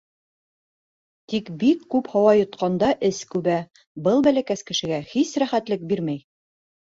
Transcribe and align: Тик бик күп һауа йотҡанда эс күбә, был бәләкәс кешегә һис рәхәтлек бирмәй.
Тик 1.33 1.51
бик 1.63 1.83
күп 1.95 2.09
һауа 2.13 2.31
йотҡанда 2.39 2.89
эс 3.11 3.19
күбә, 3.35 3.59
был 4.09 4.25
бәләкәс 4.29 4.65
кешегә 4.71 5.01
һис 5.13 5.35
рәхәтлек 5.45 5.87
бирмәй. 5.93 6.25